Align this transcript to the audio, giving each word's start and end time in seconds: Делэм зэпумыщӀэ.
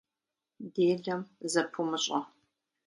Делэм 0.73 1.21
зэпумыщӀэ. 1.51 2.19